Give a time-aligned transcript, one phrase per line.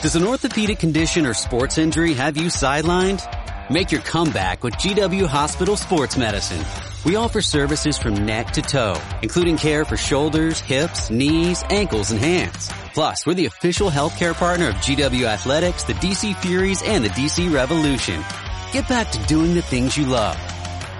[0.00, 3.20] Does an orthopedic condition or sports injury have you sidelined?
[3.68, 6.64] Make your comeback with GW Hospital Sports Medicine.
[7.04, 12.20] We offer services from neck to toe, including care for shoulders, hips, knees, ankles, and
[12.20, 12.70] hands.
[12.94, 17.52] Plus, we're the official healthcare partner of GW Athletics, the DC Furies, and the DC
[17.52, 18.22] Revolution.
[18.70, 20.38] Get back to doing the things you love.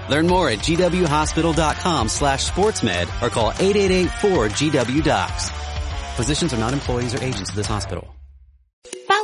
[0.09, 5.51] Learn more at gwhospital.com slash sportsmed or call 888-4GW-DOCS.
[6.17, 8.13] Physicians are not employees or agents of this hospital.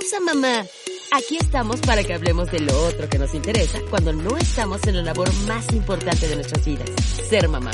[0.05, 0.67] Pausa, mamá.
[1.11, 4.97] Aquí estamos para que hablemos de lo otro que nos interesa cuando no estamos en
[4.97, 6.89] la labor más importante de nuestras vidas,
[7.29, 7.71] ser mamá.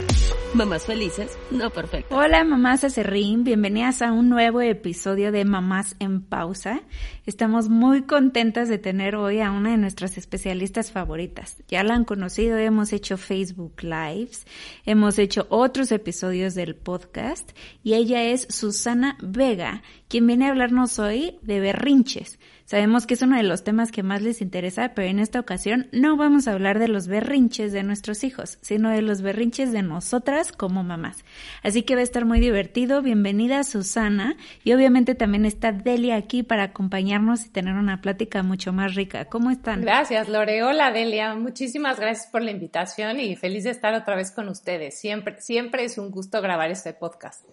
[0.54, 2.18] Mamás felices, no perfectas.
[2.18, 3.44] Hola, mamás acerrín.
[3.46, 6.82] Bienvenidas a un nuevo episodio de Mamás en Pausa.
[7.26, 11.58] Estamos muy contentas de tener hoy a una de nuestras especialistas favoritas.
[11.70, 14.46] Ya la han conocido, hemos hecho Facebook Lives,
[14.86, 17.50] hemos hecho otros episodios del podcast
[17.82, 22.38] y ella es Susana Vega, quien viene a hablarnos hoy de berrinches.
[22.72, 25.90] Sabemos que es uno de los temas que más les interesa, pero en esta ocasión
[25.92, 29.82] no vamos a hablar de los berrinches de nuestros hijos, sino de los berrinches de
[29.82, 31.26] nosotras como mamás.
[31.64, 33.02] Así que va a estar muy divertido.
[33.02, 38.72] Bienvenida Susana y obviamente también está Delia aquí para acompañarnos y tener una plática mucho
[38.72, 39.26] más rica.
[39.26, 39.82] ¿Cómo están?
[39.82, 40.64] Gracias, Lore.
[40.64, 41.36] Hola, Delia.
[41.36, 44.98] Muchísimas gracias por la invitación y feliz de estar otra vez con ustedes.
[44.98, 47.44] Siempre, siempre es un gusto grabar este podcast.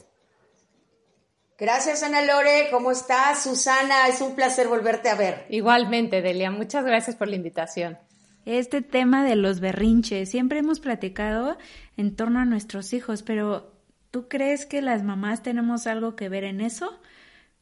[1.59, 2.69] Gracias, Ana Lore.
[2.71, 3.43] ¿Cómo estás?
[3.43, 5.45] Susana, es un placer volverte a ver.
[5.51, 6.53] Igualmente, Delia.
[6.53, 7.99] Muchas gracias por la invitación.
[8.45, 11.59] Este tema de los berrinches, siempre hemos platicado
[11.97, 13.73] en torno a nuestros hijos, pero
[14.13, 17.01] ¿tú crees que las mamás tenemos algo que ver en eso?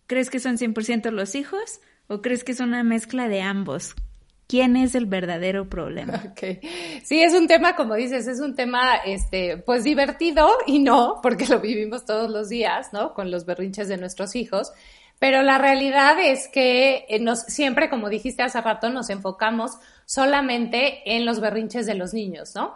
[0.06, 3.94] ¿Crees que son 100% los hijos o crees que es una mezcla de ambos?
[4.48, 6.34] ¿Quién es el verdadero problema?
[7.04, 11.46] Sí, es un tema, como dices, es un tema, este, pues divertido y no, porque
[11.46, 13.14] lo vivimos todos los días, ¿no?
[13.14, 14.72] Con los berrinches de nuestros hijos.
[15.18, 19.72] Pero la realidad es que eh, nos, siempre, como dijiste hace rato, nos enfocamos
[20.04, 22.74] solamente en los berrinches de los niños, ¿no?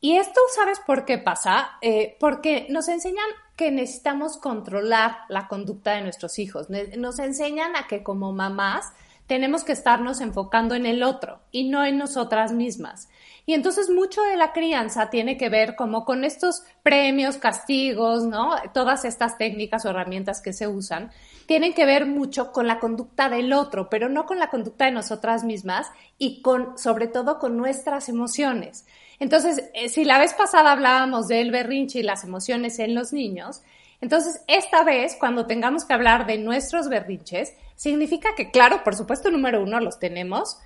[0.00, 1.78] Y esto, ¿sabes por qué pasa?
[1.80, 3.26] Eh, porque nos enseñan
[3.56, 6.68] que necesitamos controlar la conducta de nuestros hijos.
[6.70, 8.92] Nos enseñan a que como mamás
[9.26, 13.08] tenemos que estarnos enfocando en el otro y no en nosotras mismas.
[13.46, 18.54] Y entonces mucho de la crianza tiene que ver como con estos premios, castigos, ¿no?
[18.72, 21.10] Todas estas técnicas o herramientas que se usan
[21.46, 24.92] tienen que ver mucho con la conducta del otro, pero no con la conducta de
[24.92, 28.86] nosotras mismas y con, sobre todo, con nuestras emociones.
[29.18, 33.62] Entonces, eh, si la vez pasada hablábamos del berrinche y las emociones en los niños,
[34.04, 39.30] entonces esta vez, cuando tengamos que hablar de nuestros berrinches, significa que, claro, por supuesto,
[39.30, 40.58] número uno, los tenemos.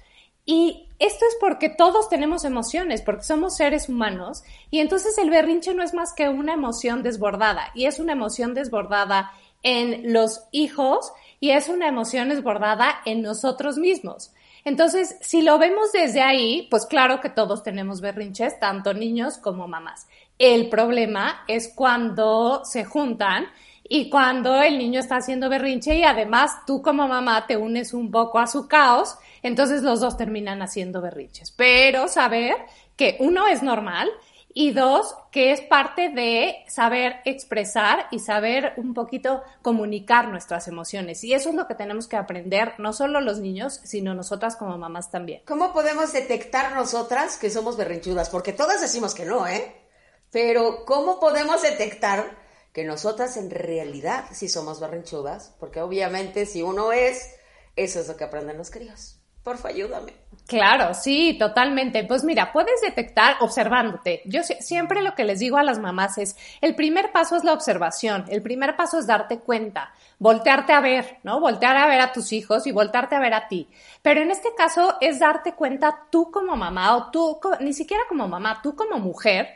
[0.45, 4.43] Y esto es porque todos tenemos emociones, porque somos seres humanos.
[4.73, 7.71] Y entonces el berrinche no es más que una emoción desbordada.
[7.77, 9.31] Y es una emoción desbordada
[9.63, 14.33] en los hijos y es una emoción desbordada en nosotros mismos.
[14.65, 19.69] Entonces, si lo vemos desde ahí, pues claro que todos tenemos berrinches, tanto niños como
[19.69, 20.09] mamás.
[20.39, 23.49] El problema es cuando se juntan
[23.83, 28.11] y cuando el niño está haciendo berrinche y además tú como mamá te unes un
[28.11, 31.51] poco a su caos, entonces los dos terminan haciendo berrinches.
[31.51, 32.55] Pero saber
[32.97, 34.09] que uno es normal
[34.55, 41.23] y dos, que es parte de saber expresar y saber un poquito comunicar nuestras emociones.
[41.25, 44.77] Y eso es lo que tenemos que aprender, no solo los niños, sino nosotras como
[44.77, 45.43] mamás también.
[45.47, 48.31] ¿Cómo podemos detectar nosotras que somos berrinchudas?
[48.31, 49.88] Porque todas decimos que no, ¿eh?
[50.31, 52.37] Pero ¿cómo podemos detectar
[52.73, 57.35] que nosotras en realidad sí somos berrinchudas, porque obviamente si uno es,
[57.75, 59.19] eso es lo que aprenden los críos.
[59.43, 60.13] Porfa, ayúdame.
[60.47, 62.05] Claro, sí, totalmente.
[62.05, 64.23] Pues mira, puedes detectar observándote.
[64.27, 67.53] Yo siempre lo que les digo a las mamás es, el primer paso es la
[67.53, 71.41] observación, el primer paso es darte cuenta, voltearte a ver, ¿no?
[71.41, 73.69] Voltear a ver a tus hijos y voltearte a ver a ti.
[74.03, 78.29] Pero en este caso es darte cuenta tú como mamá o tú, ni siquiera como
[78.29, 79.49] mamá, tú como mujer,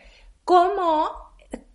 [0.44, 1.22] cómo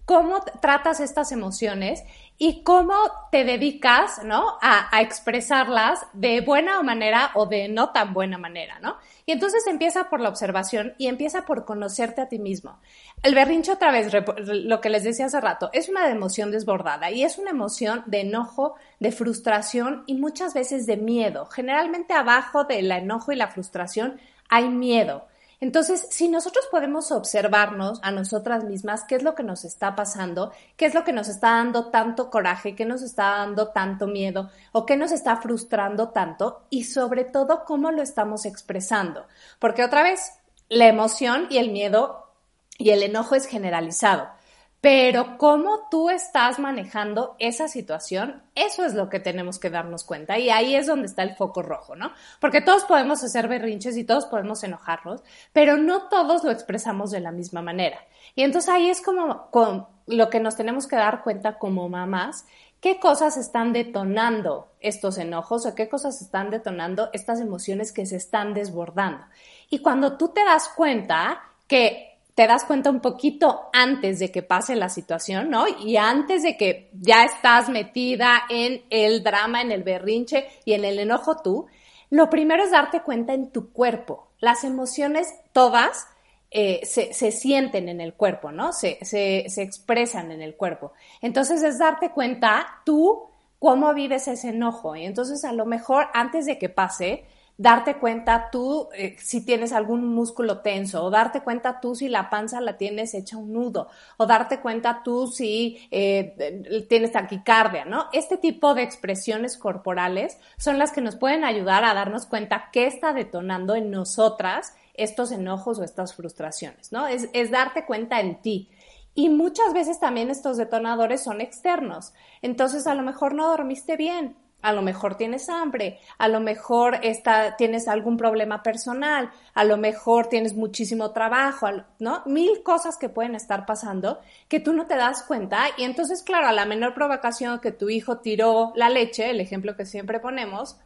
[0.08, 2.02] cómo tratas estas emociones
[2.38, 2.94] y cómo
[3.30, 4.58] te dedicas, ¿no?
[4.62, 8.96] A, expresarlas de buena manera o de no tan buena manera, ¿no?
[9.26, 12.80] Y entonces empieza por la observación y empieza por conocerte a ti mismo.
[13.22, 17.24] El berrinche, otra vez, lo que les decía hace rato, es una emoción desbordada y
[17.24, 21.48] es una emoción de enojo, de frustración y muchas veces de miedo.
[21.48, 25.28] Generalmente abajo del enojo y la frustración hay miedo.
[25.60, 30.52] Entonces, si nosotros podemos observarnos a nosotras mismas, qué es lo que nos está pasando,
[30.76, 34.52] qué es lo que nos está dando tanto coraje, qué nos está dando tanto miedo
[34.72, 39.26] o qué nos está frustrando tanto y sobre todo cómo lo estamos expresando.
[39.58, 40.32] Porque otra vez,
[40.70, 42.32] la emoción y el miedo
[42.78, 44.37] y el enojo es generalizado.
[44.82, 50.38] Pero cómo tú estás manejando esa situación, eso es lo que tenemos que darnos cuenta
[50.38, 52.12] y ahí es donde está el foco rojo, ¿no?
[52.40, 57.22] Porque todos podemos hacer berrinches y todos podemos enojarnos, pero no todos lo expresamos de
[57.22, 58.00] la misma manera.
[58.36, 62.46] Y entonces ahí es como con lo que nos tenemos que dar cuenta como mamás,
[62.80, 68.16] qué cosas están detonando estos enojos o qué cosas están detonando estas emociones que se
[68.16, 69.26] están desbordando.
[69.70, 74.44] Y cuando tú te das cuenta que te das cuenta un poquito antes de que
[74.44, 75.66] pase la situación, ¿no?
[75.68, 80.86] Y antes de que ya estás metida en el drama, en el berrinche y en
[80.86, 81.66] el enojo tú,
[82.12, 84.28] lo primero es darte cuenta en tu cuerpo.
[84.40, 86.06] Las emociones todas
[86.52, 88.72] eh, se, sienten en el cuerpo, ¿no?
[88.72, 90.94] Se, se, se expresan en el cuerpo.
[91.22, 94.96] Entonces es darte cuenta tú cómo vives ese enojo.
[94.96, 97.26] Y entonces a lo mejor antes de que pase,
[97.58, 102.30] darte cuenta tú eh, si tienes algún músculo tenso, o darte cuenta tú si la
[102.30, 108.06] panza la tienes hecha un nudo, o darte cuenta tú si eh, tienes taquicardia, ¿no?
[108.14, 112.86] Este tipo de expresiones corporales son las que nos pueden ayudar a darnos cuenta qué
[112.86, 117.08] está detonando en nosotras estos enojos o estas frustraciones, ¿no?
[117.08, 118.70] Es, es darte cuenta en ti.
[119.16, 122.14] Y muchas veces también estos detonadores son externos.
[122.44, 127.00] Entonces, a lo mejor no dormiste bien, a lo mejor tienes hambre, a lo mejor
[127.04, 131.68] está, tienes algún problema personal, a lo mejor tienes muchísimo trabajo,
[132.00, 132.24] ¿no?
[132.26, 136.48] Mil cosas que pueden estar pasando que tú no te das cuenta y entonces, claro,
[136.48, 140.78] a la menor provocación que tu hijo tiró la leche, el ejemplo que siempre ponemos,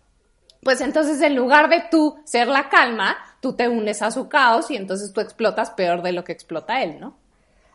[0.63, 4.69] pues entonces en lugar de tú ser la calma, tú te unes a su caos
[4.69, 7.17] y entonces tú explotas peor de lo que explota él, ¿no?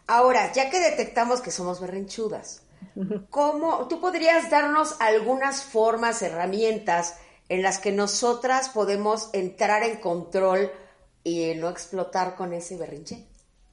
[0.07, 2.63] Ahora, ya que detectamos que somos berrinchudas,
[3.31, 7.19] ¿Cómo, tú podrías darnos algunas formas, herramientas
[7.49, 10.71] en las que nosotras podemos entrar en control
[11.23, 13.27] y no explotar con ese berrinche?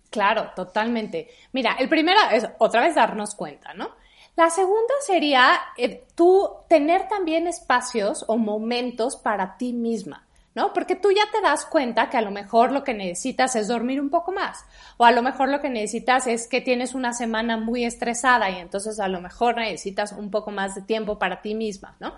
[0.09, 1.29] Claro, totalmente.
[1.53, 3.91] Mira, el primero es otra vez darnos cuenta, ¿no?
[4.35, 10.25] La segunda sería eh, tú tener también espacios o momentos para ti misma.
[10.55, 10.73] ¿No?
[10.73, 13.99] Porque tú ya te das cuenta que a lo mejor lo que necesitas es dormir
[13.99, 14.65] un poco más,
[14.97, 18.57] o a lo mejor lo que necesitas es que tienes una semana muy estresada y
[18.57, 22.13] entonces a lo mejor necesitas un poco más de tiempo para ti misma, ¿no?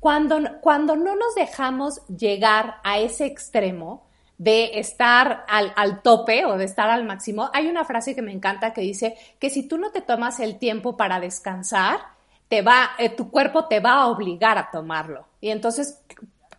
[0.00, 4.04] Cuando, cuando no nos dejamos llegar a ese extremo
[4.36, 8.32] de estar al, al tope o de estar al máximo, hay una frase que me
[8.32, 12.00] encanta que dice que si tú no te tomas el tiempo para descansar,
[12.48, 15.26] te va, eh, tu cuerpo te va a obligar a tomarlo.
[15.40, 16.02] Y entonces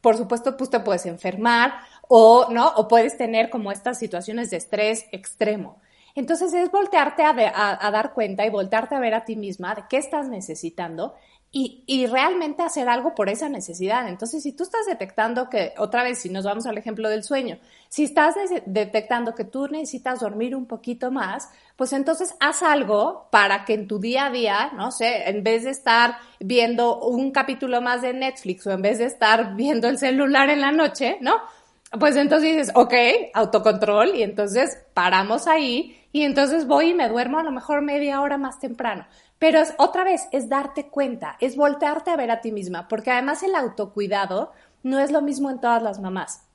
[0.04, 1.76] por supuesto, pues te puedes enfermar
[2.10, 2.68] o, ¿no?
[2.76, 5.82] O puedes tener como estas situaciones de estrés extremo.
[6.14, 9.98] Entonces es voltearte a, dar cuenta y voltearte a ver a ti misma de qué
[9.98, 11.16] estás necesitando
[11.56, 14.08] y, y, realmente hacer algo por esa necesidad.
[14.08, 17.60] Entonces, si tú estás detectando que, otra vez, si nos vamos al ejemplo del sueño,
[17.90, 18.34] si estás
[18.66, 23.88] detectando que tú necesitas dormir un poquito más, pues entonces haz algo para que en
[23.88, 28.14] tu día a día, no sé, en vez de estar viendo un capítulo más de
[28.14, 31.36] Netflix o en vez de estar viendo el celular en la noche, ¿no?
[32.00, 32.94] Pues entonces dices, ok,
[33.36, 38.22] autocontrol, y entonces paramos ahí, y entonces voy y me duermo a lo mejor media
[38.22, 39.06] hora más temprano.
[39.44, 43.44] Pero otra vez, es darte cuenta, es voltearte a ver a ti misma, porque además
[43.44, 44.54] el autocuidado
[44.84, 46.46] no es lo mismo en todas las mamás.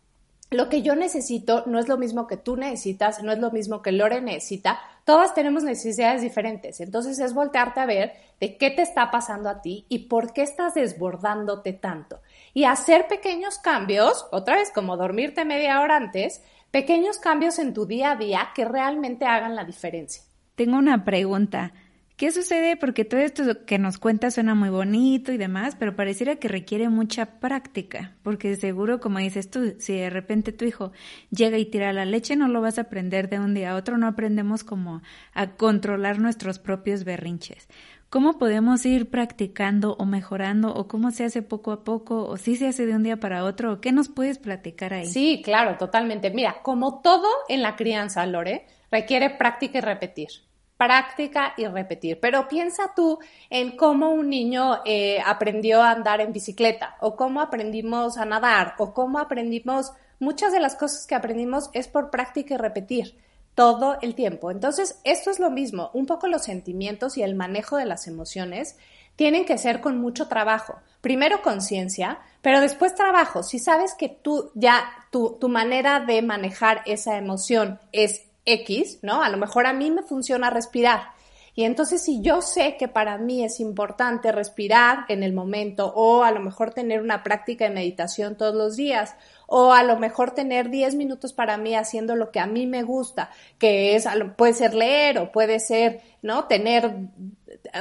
[0.51, 3.83] Lo que yo necesito no es lo mismo que tú necesitas, no es lo mismo
[3.83, 4.81] que Lore necesita.
[5.05, 6.81] Todas tenemos necesidades diferentes.
[6.81, 10.41] Entonces es voltearte a ver de qué te está pasando a ti y por qué
[10.41, 12.23] estás desbordándote tanto.
[12.55, 17.85] Y hacer pequeños cambios, otra vez como dormirte media hora antes, pequeños cambios en tu
[17.85, 20.23] día a día que realmente hagan la diferencia.
[20.55, 21.75] Tengo una pregunta.
[22.19, 22.77] ¿Qué sucede?
[22.77, 26.89] Porque todo esto que nos cuenta suena muy bonito y demás, pero pareciera que requiere
[26.89, 30.91] mucha práctica, porque seguro, como dices tú, si de repente tu hijo
[31.31, 33.99] llega y tira la leche, no lo vas a aprender de un día a otro,
[33.99, 35.01] no aprendemos como
[35.33, 37.69] a controlar nuestros propios berrinches.
[38.11, 42.57] ¿Cómo podemos ir practicando o mejorando o cómo se hace poco a poco o si
[42.57, 43.81] se hace de un día para otro?
[43.81, 45.07] ¿Qué nos puedes platicar ahí?
[45.07, 46.33] Sí, claro, totalmente.
[46.33, 50.48] Mira, como todo en la crianza, Lore, requiere práctica y repetir
[50.79, 52.19] práctica y repetir.
[52.21, 53.19] Pero piensa tú
[53.51, 58.75] en cómo un niño eh, aprendió a andar en bicicleta o cómo aprendimos a nadar
[58.79, 63.19] o cómo aprendimos, muchas de las cosas que aprendimos es por práctica y repetir
[63.55, 64.53] todo el tiempo.
[64.53, 68.77] Entonces, esto es lo mismo, un poco los sentimientos y el manejo de las emociones
[69.17, 70.77] tienen que ser con mucho trabajo.
[71.01, 73.43] Primero conciencia, pero después trabajo.
[73.43, 79.23] Si sabes que tú ya, tu, tu manera de manejar esa emoción es X, ¿no?
[79.23, 81.19] A lo mejor a mí me funciona respirar.
[81.59, 86.23] Y entonces si yo sé que para mí es importante respirar en el momento o
[86.23, 89.17] a lo mejor tener una práctica de meditación todos los días
[89.49, 92.85] o a lo mejor tener 10 minutos para mí haciendo lo que a mí me
[92.85, 96.45] gusta, que es, puede ser leer o puede ser, ¿no?
[96.45, 96.95] Tener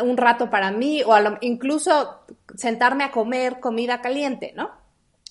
[0.01, 2.21] un rato para mí o incluso
[2.55, 4.71] sentarme a comer comida caliente, ¿no?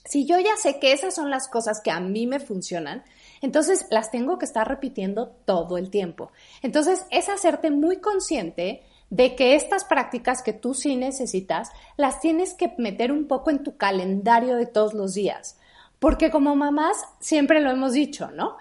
[0.05, 3.03] Si yo ya sé que esas son las cosas que a mí me funcionan,
[3.41, 6.31] entonces las tengo que estar repitiendo todo el tiempo.
[6.63, 12.55] Entonces es hacerte muy consciente de que estas prácticas que tú sí necesitas, las tienes
[12.55, 15.59] que meter un poco en tu calendario de todos los días.
[15.99, 18.57] Porque como mamás, siempre lo hemos dicho, ¿no?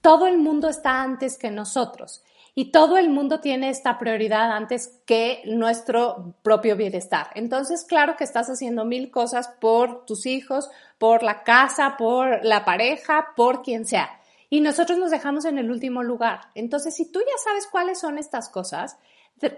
[0.00, 2.22] Todo el mundo está antes que nosotros
[2.54, 7.28] y todo el mundo tiene esta prioridad antes que nuestro propio bienestar.
[7.34, 10.68] Entonces, claro que estás haciendo mil cosas por tus hijos,
[10.98, 14.19] por la casa, por la pareja, por quien sea
[14.50, 16.50] y nosotros nos dejamos en el último lugar.
[16.54, 18.98] Entonces, si tú ya sabes cuáles son estas cosas,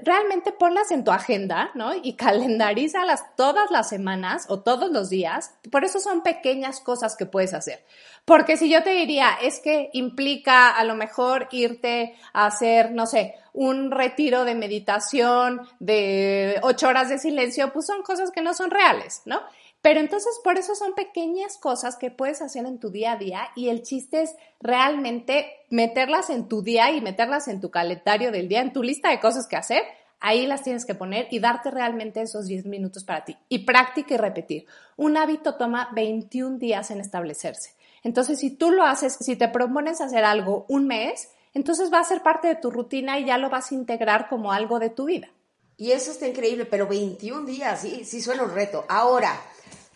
[0.02, 1.92] realmente ponlas en tu agenda, ¿no?
[1.94, 5.54] Y calendarízalas todas las semanas o todos los días.
[5.70, 7.84] Por eso son pequeñas cosas que puedes hacer.
[8.24, 13.06] Porque si yo te diría, es que implica a lo mejor irte a hacer, no
[13.06, 18.54] sé, un retiro de meditación de ocho horas de silencio, pues son cosas que no
[18.54, 19.40] son reales, ¿no?
[19.82, 23.48] Pero entonces por eso son pequeñas cosas que puedes hacer en tu día a día
[23.56, 28.48] y el chiste es realmente meterlas en tu día y meterlas en tu calendario del
[28.48, 29.82] día, en tu lista de cosas que hacer.
[30.20, 33.36] Ahí las tienes que poner y darte realmente esos 10 minutos para ti.
[33.48, 34.66] Y práctica y repetir.
[34.96, 37.74] Un hábito toma 21 días en establecerse.
[38.04, 42.04] Entonces, si tú lo haces, si te propones hacer algo un mes, entonces va a
[42.04, 45.06] ser parte de tu rutina y ya lo vas a integrar como algo de tu
[45.06, 45.28] vida.
[45.76, 48.84] Y eso está increíble, pero 21 días, sí, sí suena un reto.
[48.88, 49.40] Ahora,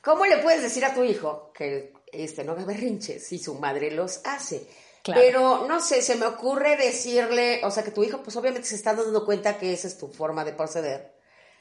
[0.06, 3.90] ¿Cómo le puedes decir a tu hijo que este, no haga berrinches si su madre
[3.90, 4.64] los hace?
[5.04, 8.76] Pero no sé, se me ocurre decirle, o sea, que tu hijo, pues obviamente se
[8.76, 11.12] está dando cuenta que esa es tu forma de proceder.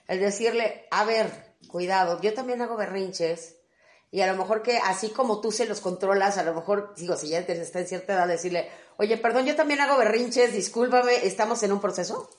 [0.08, 3.56] El decirle, a ver, cuidado, yo también hago berrinches.
[4.12, 7.16] Y a lo mejor que así como tú se los controlas, a lo mejor, digo,
[7.16, 11.64] si ya está en cierta edad, decirle, oye, perdón, yo también hago berrinches, discúlpame, estamos
[11.64, 12.30] en un proceso.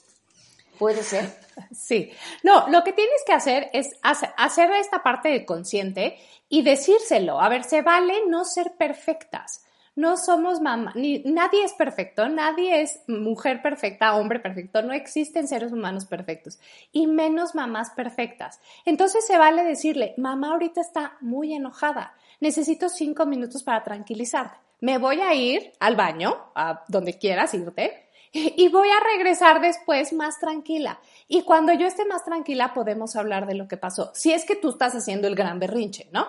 [0.78, 1.34] Puede ser.
[1.72, 2.12] Sí.
[2.42, 6.18] No, lo que tienes que hacer es hacer esta parte de consciente
[6.50, 7.40] y decírselo.
[7.40, 9.66] A ver, se vale no ser perfectas.
[9.96, 15.48] No somos mamá, ni, nadie es perfecto, nadie es mujer perfecta, hombre perfecto, no existen
[15.48, 16.58] seres humanos perfectos
[16.92, 18.60] y menos mamás perfectas.
[18.84, 24.58] Entonces se vale decirle, mamá ahorita está muy enojada, necesito cinco minutos para tranquilizarte.
[24.80, 28.05] Me voy a ir al baño, a donde quieras irte,
[28.56, 31.00] y voy a regresar después más tranquila.
[31.28, 34.10] Y cuando yo esté más tranquila podemos hablar de lo que pasó.
[34.14, 36.26] Si es que tú estás haciendo el gran berrinche, ¿no?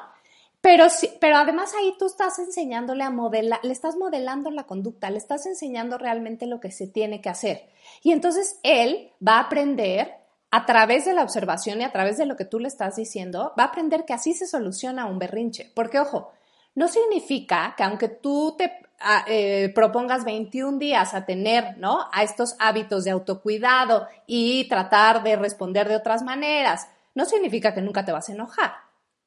[0.62, 5.10] Pero, sí, pero además ahí tú estás enseñándole a modelar, le estás modelando la conducta,
[5.10, 7.70] le estás enseñando realmente lo que se tiene que hacer.
[8.02, 10.16] Y entonces él va a aprender
[10.50, 13.54] a través de la observación y a través de lo que tú le estás diciendo,
[13.60, 15.72] va a aprender que así se soluciona un berrinche.
[15.76, 16.32] Porque, ojo,
[16.74, 18.87] no significa que aunque tú te
[19.27, 22.08] eh, propongas 21 días a tener, ¿no?
[22.12, 27.82] A estos hábitos de autocuidado y tratar de responder de otras maneras, no significa que
[27.82, 28.74] nunca te vas a enojar.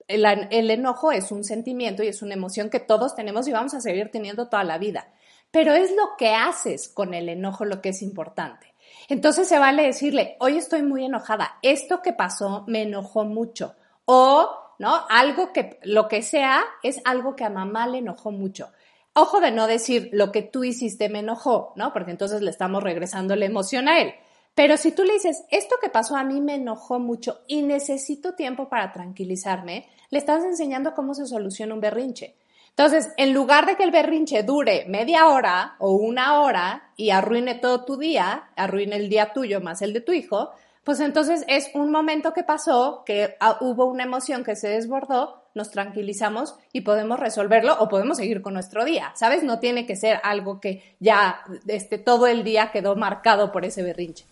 [0.08, 3.74] El, el enojo es un sentimiento y es una emoción que todos tenemos y vamos
[3.74, 5.08] a seguir teniendo toda la vida.
[5.52, 8.74] Pero es lo que haces con el enojo lo que es importante.
[9.08, 13.74] Entonces se vale decirle, hoy estoy muy enojada, esto que pasó me enojó mucho.
[14.04, 14.48] O,
[14.78, 15.04] ¿no?
[15.08, 18.72] Algo que, lo que sea, es algo que a mamá le enojó mucho.
[19.14, 21.92] Ojo de no decir lo que tú hiciste me enojó, ¿no?
[21.92, 24.14] Porque entonces le estamos regresando la emoción a él.
[24.54, 28.34] Pero si tú le dices, esto que pasó a mí me enojó mucho y necesito
[28.34, 32.36] tiempo para tranquilizarme, le estás enseñando cómo se soluciona un berrinche.
[32.70, 37.56] Entonces, en lugar de que el berrinche dure media hora o una hora y arruine
[37.56, 40.50] todo tu día, arruine el día tuyo más el de tu hijo,
[40.84, 45.40] pues entonces es un momento que pasó, que ah, hubo una emoción que se desbordó
[45.54, 49.42] nos tranquilizamos y podemos resolverlo o podemos seguir con nuestro día, ¿sabes?
[49.42, 53.82] No tiene que ser algo que ya este, todo el día quedó marcado por ese
[53.82, 54.24] berrinche.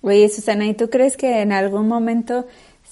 [0.00, 2.46] Oye, Susana, ¿y tú crees que en algún momento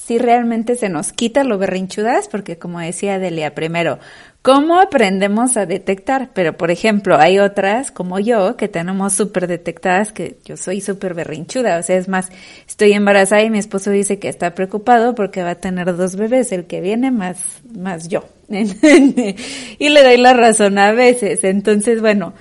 [0.04, 4.00] si realmente se nos quita lo berrinchudas, porque como decía Delia, primero,
[4.42, 6.30] ¿cómo aprendemos a detectar?
[6.35, 11.14] Pero, por ejemplo, hay otras, como yo, que tenemos súper detectadas, que yo soy súper
[11.14, 12.30] berrinchuda, o sea, es más,
[12.66, 16.50] estoy embarazada y mi esposo dice que está preocupado porque va a tener dos bebés,
[16.50, 17.38] el que viene más,
[17.73, 18.25] más yo.
[18.52, 21.44] y le doy la razón a veces.
[21.44, 22.35] Entonces, bueno,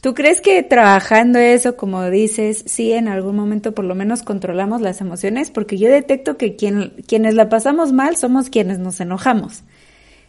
[0.00, 4.80] ¿Tú crees que trabajando eso, como dices, sí en algún momento por lo menos controlamos
[4.80, 5.50] las emociones?
[5.50, 9.64] Porque yo detecto que quien, quienes la pasamos mal somos quienes nos enojamos.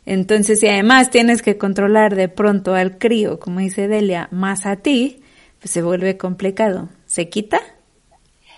[0.07, 4.77] Entonces, si además tienes que controlar de pronto al crío, como dice Delia, más a
[4.77, 5.21] ti,
[5.59, 6.89] pues se vuelve complicado.
[7.05, 7.61] ¿Se quita?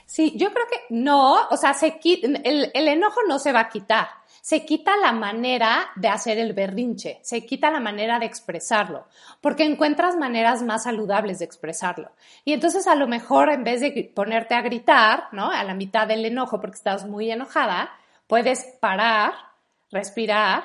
[0.05, 3.69] Sí, yo creo que no, o sea, se el, el enojo no se va a
[3.69, 4.07] quitar
[4.41, 9.07] se quita la manera de hacer el berrinche, se quita la manera de expresarlo,
[9.39, 12.11] porque encuentras maneras más saludables de expresarlo.
[12.43, 15.51] Y entonces a lo mejor en vez de ponerte a gritar, ¿no?
[15.51, 17.91] A la mitad del enojo porque estás muy enojada,
[18.27, 19.33] puedes parar,
[19.91, 20.63] respirar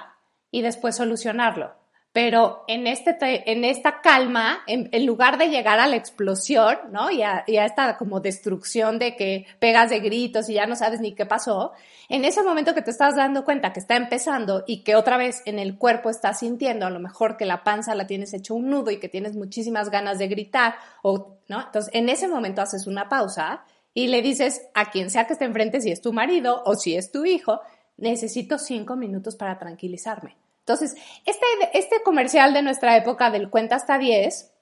[0.51, 1.86] y después solucionarlo
[2.17, 3.19] pero en, este,
[3.53, 7.11] en esta calma, en, lugar de llegar a la explosión, ¿no?
[7.11, 10.77] Y a, y a, esta como destrucción de que pegas de gritos y ya no
[10.77, 11.73] sabes ni qué pasó,
[12.09, 15.43] en ese momento que te estás dando cuenta que está empezando y que otra vez
[15.45, 18.71] en el cuerpo estás sintiendo a lo mejor que la panza la tienes hecho un
[18.71, 21.61] nudo y que tienes muchísimas ganas de gritar, o, ¿no?
[21.67, 25.45] Entonces, en ese momento haces una pausa y le dices a quien sea que esté
[25.45, 27.61] enfrente, si es tu marido o si es tu hijo,
[27.99, 33.99] necesito cinco minutos para tranquilizarme entonces, este, este comercial de nuestra época del cuenta hasta
[33.99, 34.53] 10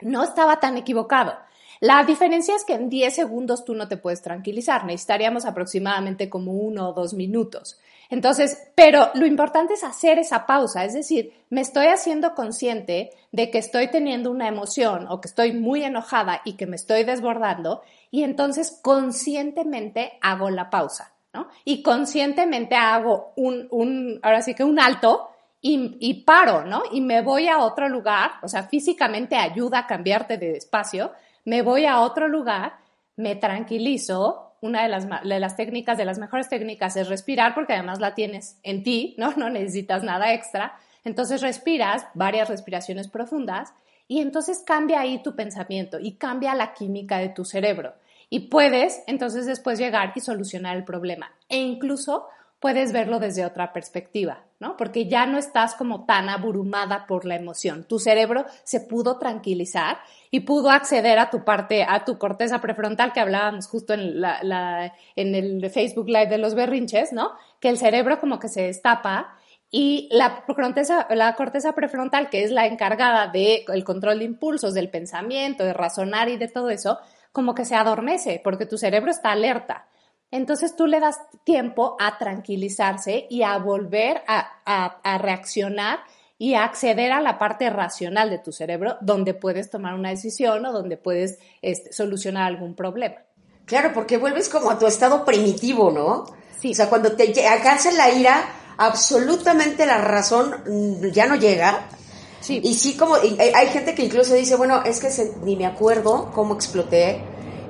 [0.00, 1.34] no estaba tan equivocado.
[1.80, 6.52] La diferencia es que en 10 segundos tú no te puedes tranquilizar, necesitaríamos aproximadamente como
[6.52, 7.78] uno o dos minutos.
[8.08, 13.50] Entonces, pero lo importante es hacer esa pausa, es decir, me estoy haciendo consciente de
[13.50, 17.82] que estoy teniendo una emoción o que estoy muy enojada y que me estoy desbordando
[18.10, 21.48] y entonces conscientemente hago la pausa, ¿no?
[21.66, 25.28] Y conscientemente hago un, un ahora sí que un alto
[25.66, 26.82] y, paro, ¿no?
[26.92, 31.12] Y me voy a otro lugar, o sea, físicamente ayuda a cambiarte de espacio,
[31.46, 32.74] me voy a otro lugar,
[33.16, 37.72] me tranquilizo, una de las, de las técnicas, de las mejores técnicas es respirar porque
[37.72, 39.32] además la tienes en ti, ¿no?
[39.38, 40.76] No necesitas nada extra.
[41.02, 43.72] Entonces respiras varias respiraciones profundas
[44.06, 47.94] y entonces cambia ahí tu pensamiento y cambia la química de tu cerebro.
[48.28, 51.32] Y puedes entonces después llegar y solucionar el problema.
[51.48, 52.26] E incluso
[52.60, 54.44] puedes verlo desde otra perspectiva,
[54.76, 57.84] Porque ya no estás como tan abrumada por la emoción.
[57.84, 59.98] Tu cerebro se pudo tranquilizar
[60.30, 64.92] y pudo acceder a tu parte, a tu corteza prefrontal que hablábamos justo en, la,
[65.14, 67.32] el Facebook Live de los berrinches, ¿no?
[67.60, 69.36] Que el cerebro como que se destapa
[69.76, 75.72] y la corteza, prefrontal, que es la encargada del control de impulsos, del pensamiento, de
[75.72, 76.98] razonar y de todo eso,
[77.32, 79.88] como que se adormece porque tu cerebro está alerta.
[80.34, 86.00] Entonces tú le das tiempo a tranquilizarse y a volver a, reaccionar
[86.38, 90.66] y a acceder a la parte racional de tu cerebro donde puedes tomar una decisión
[90.66, 93.14] o donde puedes este, solucionar algún problema.
[93.64, 96.24] Claro, porque vuelves como a tu estado primitivo, ¿no?
[96.60, 96.72] Sí.
[96.72, 98.44] O sea, cuando te alcanza la ira,
[98.76, 101.86] absolutamente la razón mm, ya no llega.
[102.40, 102.60] Sí.
[102.64, 105.10] Y sí, como hay gente que incluso dice, bueno, es que
[105.44, 107.22] ni me acuerdo cómo exploté,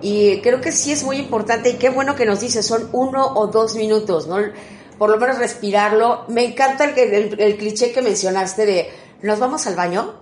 [0.04, 3.26] y creo que sí es muy importante y qué bueno que nos dice, son uno
[3.26, 4.36] o dos minutos, ¿no?
[4.98, 6.26] Por lo menos respirarlo.
[6.28, 8.90] Me encanta el, el, cliché que mencionaste de,
[9.22, 10.20] ¿nos vamos al baño?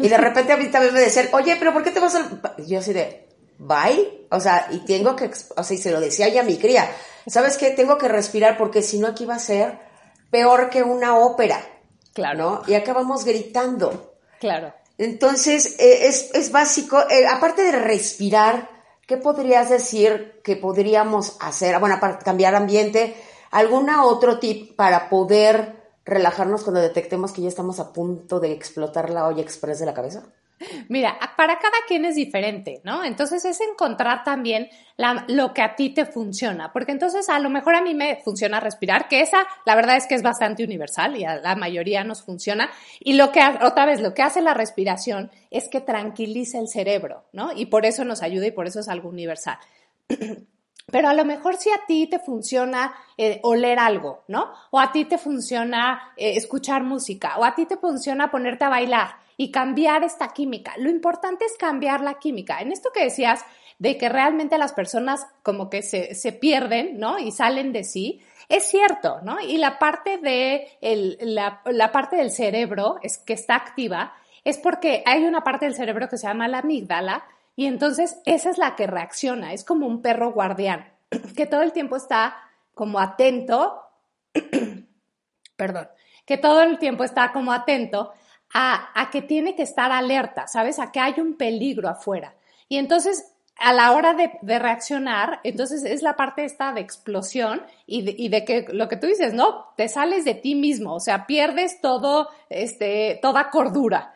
[0.00, 2.40] Y de repente a mí también me decían, oye, pero ¿por qué te vas al
[2.42, 2.66] baño?
[2.66, 4.26] Yo así de, bye.
[4.32, 6.90] O sea, y tengo que, o sea, y se lo decía ya a mi cría,
[7.28, 7.70] ¿sabes qué?
[7.70, 9.78] Tengo que respirar porque si no aquí va a ser
[10.32, 11.60] peor que una ópera.
[12.14, 12.38] Claro.
[12.38, 12.62] ¿no?
[12.66, 14.16] Y acabamos gritando.
[14.40, 14.74] Claro.
[14.98, 18.73] Entonces, eh, es, es, básico, eh, aparte de respirar,
[19.06, 21.78] ¿qué podrías decir que podríamos hacer?
[21.80, 23.16] Bueno, para cambiar ambiente,
[23.50, 29.10] ¿alguna otro tip para poder relajarnos cuando detectemos que ya estamos a punto de explotar
[29.10, 30.24] la olla express de la cabeza?
[30.88, 33.04] Mira, para cada quien es diferente, ¿no?
[33.04, 34.68] Entonces es encontrar también
[35.28, 38.60] lo que a ti te funciona, porque entonces a lo mejor a mí me funciona
[38.60, 42.22] respirar, que esa la verdad es que es bastante universal y a la mayoría nos
[42.22, 42.70] funciona.
[43.00, 47.24] Y lo que, otra vez, lo que hace la respiración es que tranquiliza el cerebro,
[47.32, 47.50] ¿no?
[47.54, 49.58] Y por eso nos ayuda y por eso es algo universal.
[50.86, 54.52] Pero a lo mejor si a ti te funciona eh, oler algo, ¿no?
[54.70, 58.68] O a ti te funciona eh, escuchar música, o a ti te funciona ponerte a
[58.68, 60.74] bailar y cambiar esta química.
[60.78, 62.60] Lo importante es cambiar la química.
[62.60, 63.44] En esto que decías
[63.78, 67.18] de que realmente las personas como que se, se pierden, ¿no?
[67.18, 69.40] Y salen de sí, es cierto, ¿no?
[69.40, 70.68] Y la parte de
[71.20, 75.74] la, la, parte del cerebro es que está activa es porque hay una parte del
[75.74, 77.24] cerebro que se llama la amígdala
[77.56, 80.92] y entonces esa es la que reacciona, es como un perro guardián
[81.36, 82.36] que todo el tiempo está
[82.74, 83.82] como atento,
[85.56, 85.88] perdón,
[86.26, 88.12] que todo el tiempo está como atento
[88.52, 90.78] a, que tiene que estar alerta, ¿sabes?
[90.78, 92.34] A que hay un peligro afuera.
[92.68, 98.02] Y entonces a la hora de, reaccionar, entonces es la parte esta de explosión y
[98.02, 99.72] de, y de, que lo que tú dices, ¿no?
[99.76, 104.13] Te sales de ti mismo, o sea, pierdes todo, este, toda cordura,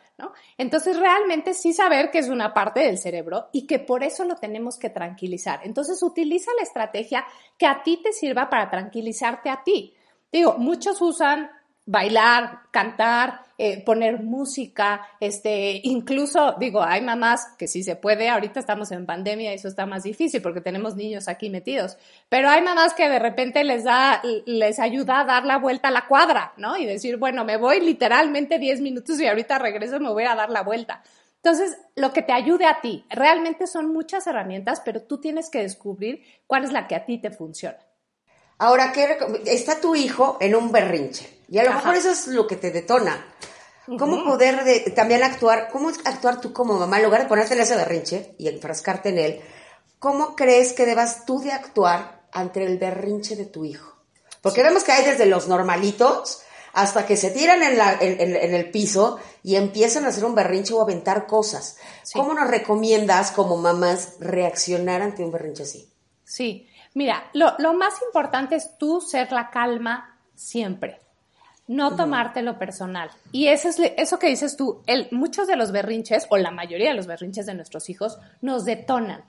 [0.56, 4.36] Entonces realmente sí saber que es una parte del cerebro y que por eso lo
[4.36, 5.60] tenemos que tranquilizar.
[5.64, 7.24] Entonces utiliza la estrategia
[7.56, 9.94] que a ti te sirva para tranquilizarte a ti.
[10.30, 11.50] Digo, muchos usan
[11.88, 18.60] bailar, cantar, eh, poner música, este, incluso, digo, hay mamás que sí se puede, ahorita
[18.60, 21.96] estamos en pandemia eso está más difícil porque tenemos niños aquí metidos,
[22.28, 25.90] pero hay mamás que de repente les da, les ayuda a dar la vuelta a
[25.90, 26.76] la cuadra, ¿no?
[26.76, 30.50] Y decir, bueno, me voy literalmente 10 minutos y ahorita regreso, me voy a dar
[30.50, 31.02] la vuelta.
[31.36, 35.62] Entonces, lo que te ayude a ti, realmente son muchas herramientas, pero tú tienes que
[35.62, 37.78] descubrir cuál es la que a ti te funciona.
[38.58, 39.16] Ahora, ¿qué
[39.46, 42.70] está tu hijo en un berrinche y a lo mejor eso es lo que te
[42.70, 43.26] detona.
[43.98, 47.74] ¿Cómo poder también actuar, cómo actuar tú como mamá en lugar de ponerte en ese
[47.74, 49.40] berrinche y enfrascarte en él?
[49.98, 53.94] ¿Cómo crees que debas tú de actuar ante el berrinche de tu hijo?
[54.42, 56.42] Porque vemos que hay desde los normalitos
[56.74, 61.26] hasta que se tiran en, el piso y empiezan a hacer un berrinche o aventar
[61.26, 61.78] cosas.
[62.12, 65.90] ¿Cómo nos recomiendas como mamás reaccionar ante un berrinche así?
[66.24, 66.67] Sí,
[66.98, 70.98] mira, lo, más importante es tú ser la calma siempre
[71.68, 73.10] no tomártelo personal.
[73.30, 76.88] Y eso, es, eso que dices tú, el, muchos de los berrinches, o la mayoría
[76.88, 79.22] de los berrinches de nuestros hijos, nos detonan.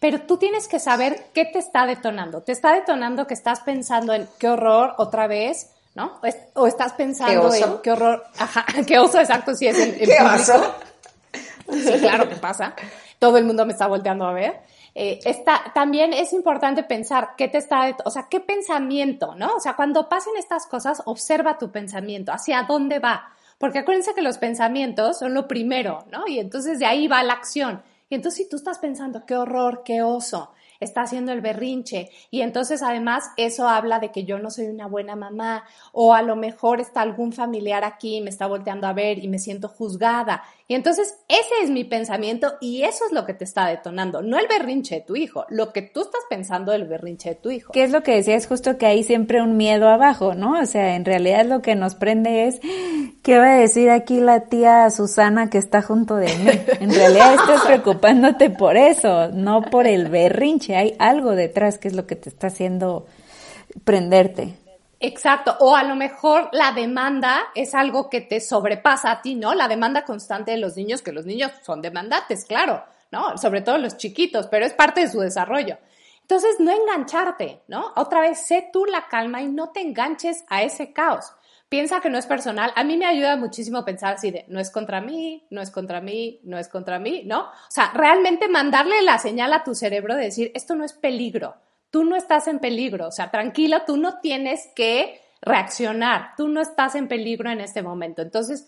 [0.00, 2.40] Pero tú tienes que saber qué te está detonando.
[2.40, 6.18] Te está detonando que estás pensando en qué horror otra vez, ¿no?
[6.54, 10.74] O, estás pensando en qué horror, ajá, qué oso exacto si es el, ¿Qué Oso?
[11.70, 12.74] Sí, claro que pasa.
[13.18, 14.71] Todo el mundo me está volteando a ver.
[14.94, 19.54] Eh, está, también es importante pensar qué te está, o sea, qué pensamiento, ¿no?
[19.54, 23.32] O sea, cuando pasen estas cosas, observa tu pensamiento, hacia dónde va.
[23.58, 26.26] Porque acuérdense que los pensamientos son lo primero, ¿no?
[26.26, 27.82] Y entonces de ahí va la acción.
[28.10, 30.52] Y entonces si tú estás pensando, qué horror, qué oso,
[30.84, 34.86] está haciendo el berrinche y entonces además eso habla de que yo no soy una
[34.86, 39.18] buena mamá o a lo mejor está algún familiar aquí me está volteando a ver
[39.18, 40.42] y me siento juzgada.
[40.72, 44.38] Y entonces ese es mi pensamiento y eso es lo que te está detonando, no
[44.38, 47.74] el berrinche de tu hijo, lo que tú estás pensando del berrinche de tu hijo.
[47.74, 50.58] ¿Qué es lo que decías justo que hay siempre un miedo abajo, ¿no?
[50.58, 52.58] O sea, en realidad lo que nos prende es
[53.22, 56.50] ¿qué va a decir aquí la tía Susana que está junto de mí?
[56.80, 61.94] En realidad estás preocupándote por eso, no por el berrinche hay algo detrás que es
[61.94, 63.04] lo que te está haciendo
[63.84, 64.54] prenderte.
[65.04, 69.52] Exacto, o a lo mejor la demanda es algo que te sobrepasa a ti, ¿no?
[69.52, 73.36] La demanda constante de los niños, que los niños son demandantes, claro, ¿no?
[73.36, 75.76] Sobre todo los chiquitos, pero es parte de su desarrollo.
[76.20, 77.92] Entonces, no engancharte, ¿no?
[77.96, 81.32] Otra vez, sé tú la calma y no te enganches a ese caos
[81.68, 82.70] piensa que no es personal.
[82.76, 86.02] A mí me ayuda muchísimo pensar así de, no es contra mí, no es contra
[86.02, 87.44] mí, no es contra mí, ¿no?
[87.44, 91.56] O sea, realmente mandarle la señal a tu cerebro de decir, esto no es peligro,
[91.92, 96.62] tú no estás en peligro, o sea, tranquilo, tú no tienes que reaccionar, tú no
[96.62, 98.22] estás en peligro en este momento.
[98.22, 98.66] Entonces,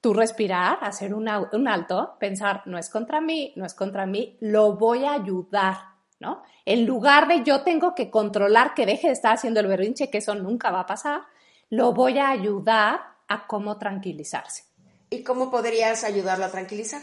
[0.00, 4.76] tú respirar, hacer un alto, pensar, no es contra mí, no es contra mí, lo
[4.76, 5.78] voy a ayudar,
[6.20, 6.42] ¿no?
[6.64, 10.18] En lugar de yo tengo que controlar que deje de estar haciendo el berrinche, que
[10.18, 11.22] eso nunca va a pasar,
[11.70, 14.62] lo voy a ayudar a cómo tranquilizarse.
[15.10, 17.02] ¿Y cómo podrías ayudarlo a tranquilizar?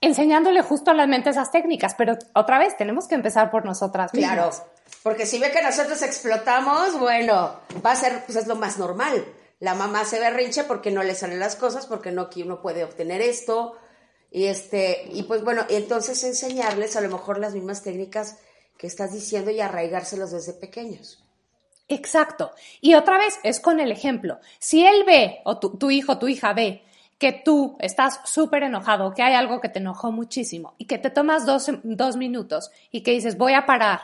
[0.00, 4.14] Enseñándole justo a la mente esas técnicas, pero otra vez tenemos que empezar por nosotras
[4.14, 4.34] mismas.
[4.34, 4.50] Claro,
[5.02, 9.24] porque si ve que nosotros explotamos, bueno, va a ser, pues es lo más normal.
[9.58, 12.84] La mamá se berrinche porque no le salen las cosas, porque no, que uno puede
[12.84, 13.76] obtener esto,
[14.30, 18.38] y este, y pues bueno, entonces enseñarles a lo mejor las mismas técnicas
[18.76, 21.24] que estás diciendo y arraigárselos desde pequeños.
[21.88, 22.52] Exacto.
[22.80, 24.38] Y otra vez es con el ejemplo.
[24.58, 26.84] Si él ve, o tu, tu hijo, tu hija ve,
[27.18, 31.10] que tú estás súper enojado, que hay algo que te enojó muchísimo y que te
[31.10, 34.00] tomas dos, dos minutos y que dices, voy a parar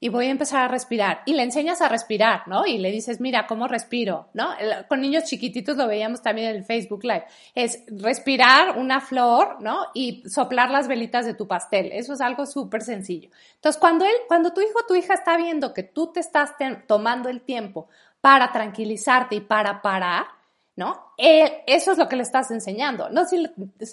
[0.00, 1.22] y voy a empezar a respirar.
[1.26, 2.66] Y le enseñas a respirar, ¿no?
[2.66, 4.28] Y le dices, mira, ¿cómo respiro?
[4.32, 4.50] ¿No?
[4.88, 7.24] Con niños chiquititos lo veíamos también en el Facebook Live.
[7.54, 9.86] Es respirar una flor, ¿no?
[9.94, 11.90] Y soplar las velitas de tu pastel.
[11.92, 13.30] Eso es algo súper sencillo.
[13.56, 16.52] Entonces, cuando él, cuando tu hijo o tu hija está viendo que tú te estás
[16.86, 17.88] tomando el tiempo
[18.20, 20.37] para tranquilizarte y para parar,
[20.78, 20.96] ¿no?
[21.18, 23.10] eso es lo que le estás enseñando.
[23.10, 23.44] No, si,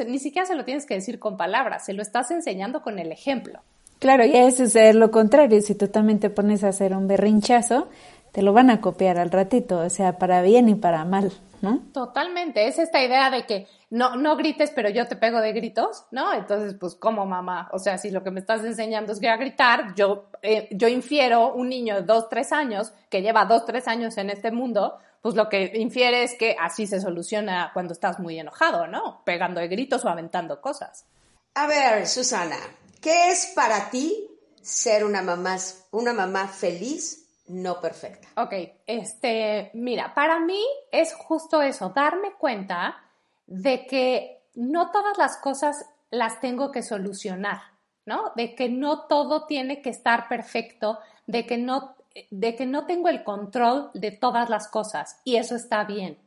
[0.05, 3.11] ni siquiera se lo tienes que decir con palabras, se lo estás enseñando con el
[3.11, 3.59] ejemplo.
[3.97, 5.59] Claro, y es suceder lo contrario.
[5.61, 7.87] Si tú también te pones a hacer un berrinchazo,
[8.35, 11.79] te lo van a copiar al ratito, o sea, para bien y para mal, ¿no?
[11.93, 12.67] Totalmente.
[12.67, 16.33] Es esta idea de que no, no grites, pero yo te pego de gritos, ¿no?
[16.33, 17.69] Entonces, pues, ¿cómo mamá?
[17.71, 20.89] O sea, si lo que me estás enseñando es que a gritar, yo, eh, yo
[20.89, 24.97] infiero un niño de dos, tres años, que lleva dos, tres años en este mundo,
[25.21, 29.21] pues lo que infiere es que así se soluciona cuando estás muy enojado, ¿no?
[29.23, 31.05] Pegando de gritos o aventando cosas.
[31.53, 32.57] A ver, Susana,
[33.05, 34.27] ¿Qué es para ti
[34.63, 35.57] ser una mamá,
[35.91, 38.27] una mamá feliz, no perfecta?
[38.41, 38.53] Ok,
[38.87, 43.03] este, mira, para mí es justo eso, darme cuenta
[43.47, 47.61] de que no todas las cosas las tengo que solucionar,
[48.05, 48.31] ¿no?
[48.35, 51.95] De que no todo tiene que estar perfecto, de que no
[52.31, 56.17] de que no tengo el control de todas las cosas y eso está bien.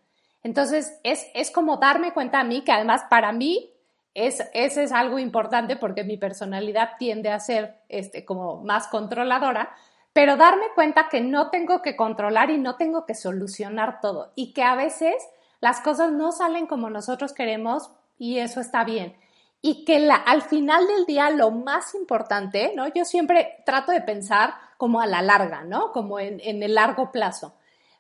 [0.42, 3.70] Entonces, es, es como darme cuenta a mí que además para mí
[4.14, 9.74] es, ese es algo importante porque mi personalidad tiende a ser este, como más controladora,
[10.18, 14.52] pero darme cuenta que no tengo que controlar y no tengo que solucionar todo y
[14.52, 15.14] que a veces
[15.61, 19.16] las cosas no salen como nosotros queremos y eso está bien.
[19.62, 22.88] Y que al final del día lo más importante, ¿no?
[22.88, 25.92] Yo siempre trato de pensar como a la larga, ¿no?
[25.92, 27.54] Como en, en el largo plazo.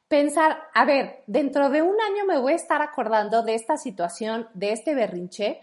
[0.08, 4.48] Pensar, a ver, dentro de un año me voy a estar acordando de esta situación,
[4.54, 5.60] de este berrinche,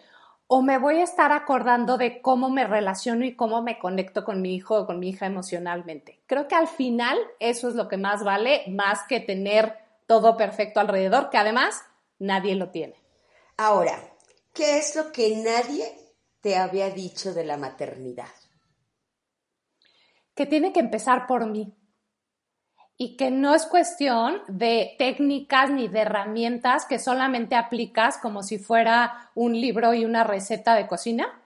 [0.48, 4.42] o me voy a estar acordando de cómo me relaciono y cómo me conecto con
[4.42, 6.22] mi hijo o con mi hija emocionalmente.
[6.28, 10.80] Creo que al final eso es lo que más vale, más que tener todo perfecto
[10.80, 11.84] alrededor, que además
[12.20, 12.96] nadie lo tiene.
[13.58, 14.00] Ahora,
[14.54, 15.86] ¿qué es lo que nadie
[16.42, 18.30] te había dicho de la maternidad?
[20.36, 21.74] Que tiene que empezar por mí
[22.98, 28.58] y que no es cuestión de técnicas ni de herramientas que solamente aplicas como si
[28.58, 31.42] fuera un libro y una receta de cocina,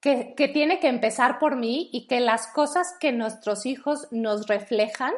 [0.00, 4.46] que, que, tiene que empezar por mí y que las cosas que nuestros hijos nos
[4.46, 5.14] reflejan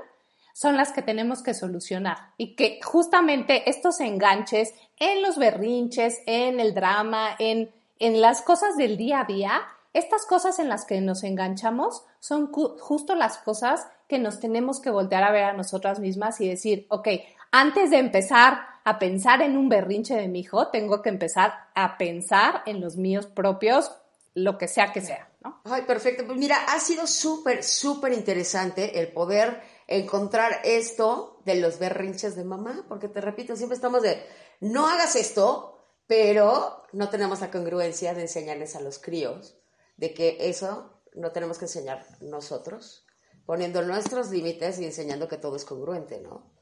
[0.55, 2.17] son las que tenemos que solucionar.
[2.39, 8.77] Y que justamente estos enganches en los berrinches, en el drama, en, en las cosas
[8.77, 13.87] del día a día, estas cosas en las que nos enganchamos son justo las cosas
[14.09, 17.07] que nos tenemos que voltear a ver a nosotras mismas y decir, ok,
[17.53, 21.97] antes de empezar a pensar en un berrinche de mi hijo, tengo que empezar a
[21.97, 23.93] pensar en los míos propios,
[24.35, 25.61] lo que sea que sea, ¿no?
[25.67, 26.27] Ay, perfecto.
[26.27, 32.43] Pues mira, ha sido súper, súper interesante el poder encontrar esto de los berrinches de
[32.43, 34.21] mamá, porque te repito, siempre estamos de,
[34.59, 39.57] no hagas esto, pero no tenemos la congruencia de enseñarles a los críos
[39.97, 43.05] de que eso no tenemos que enseñar nosotros,
[43.45, 46.57] poniendo nuestros límites y enseñando que todo es congruente, ¿no?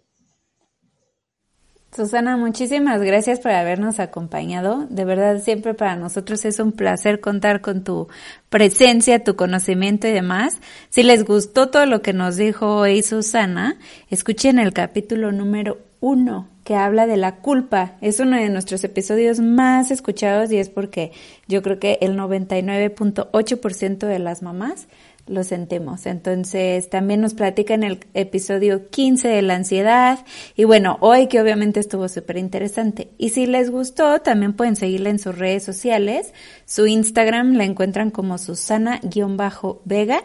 [1.94, 4.84] Susana, muchísimas gracias por habernos acompañado.
[4.90, 8.08] De verdad, siempre para nosotros es un placer contar con tu
[8.48, 10.60] presencia, tu conocimiento y demás.
[10.88, 13.78] Si les gustó todo lo que nos dijo hoy Susana,
[14.10, 17.96] escuchen el capítulo número uno que habla de la culpa.
[18.02, 21.12] Es uno de nuestros episodios más escuchados y es porque
[21.48, 24.86] yo creo que el 99.8% de las mamás
[25.26, 26.04] lo sentimos.
[26.04, 30.18] Entonces, también nos platica en el episodio 15 de la ansiedad.
[30.56, 33.08] Y bueno, hoy que obviamente estuvo súper interesante.
[33.16, 36.34] Y si les gustó, también pueden seguirla en sus redes sociales.
[36.66, 40.22] Su Instagram la encuentran como Susana-Vega.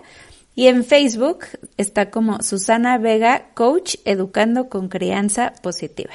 [0.59, 1.45] Y en Facebook
[1.77, 6.11] está como Susana Vega Coach Educando con Crianza Positiva.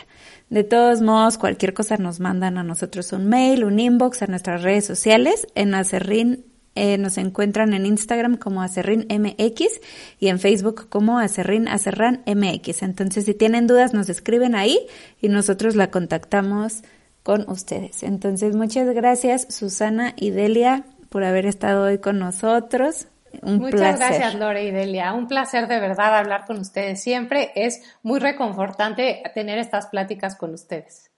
[0.51, 4.63] De todos modos, cualquier cosa nos mandan a nosotros un mail, un inbox a nuestras
[4.63, 5.47] redes sociales.
[5.55, 9.81] En Acerrín eh, nos encuentran en Instagram como Acerrín MX
[10.21, 12.83] y en Facebook como Acerrín Acerrán MX.
[12.83, 14.79] Entonces, si tienen dudas, nos escriben ahí
[15.23, 16.83] y nosotros la contactamos
[17.23, 18.03] con ustedes.
[18.03, 23.07] Entonces, muchas gracias Susana y Delia por haber estado hoy con nosotros.
[23.43, 25.13] Un Muchas gracias, Lore y Delia.
[25.13, 27.53] Un placer de verdad hablar con ustedes siempre.
[27.55, 31.11] Es muy reconfortante tener estas pláticas con ustedes.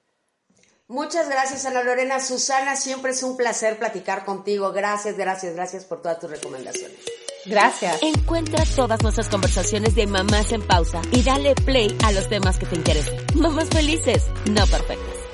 [0.89, 2.21] Muchas gracias, Ana Lorena.
[2.21, 4.73] Susana, siempre es un placer platicar contigo.
[4.73, 6.99] Gracias, gracias, gracias por todas tus recomendaciones.
[7.45, 8.03] Gracias.
[8.03, 12.67] Encuentra todas nuestras conversaciones de Mamás en Pausa y dale play a los temas que
[12.67, 13.17] te interesan.
[13.35, 15.26] Mamás felices, no perfectas.